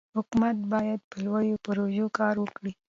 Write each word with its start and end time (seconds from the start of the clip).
حکومت 0.17 0.57
باید 0.73 0.99
په 1.09 1.17
لویو 1.25 1.61
پروژو 1.65 2.05
کار 2.17 2.35
وکړي. 2.39 2.71